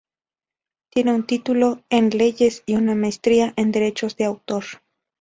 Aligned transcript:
Tiene 0.91 1.13
un 1.13 1.27
título 1.27 1.83
en 1.91 2.09
Leyes 2.09 2.63
y 2.65 2.73
una 2.73 2.95
Maestría 2.95 3.53
en 3.55 3.71
Derechos 3.71 4.15
de 4.17 4.25
Autor. 4.25 4.63